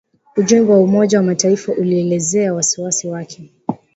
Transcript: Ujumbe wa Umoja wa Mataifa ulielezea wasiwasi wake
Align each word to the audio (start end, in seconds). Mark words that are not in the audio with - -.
Ujumbe 0.37 0.71
wa 0.73 0.79
Umoja 0.79 1.17
wa 1.17 1.23
Mataifa 1.23 1.71
ulielezea 1.73 2.53
wasiwasi 2.53 3.07
wake 3.07 3.51